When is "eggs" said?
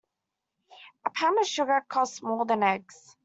2.63-3.15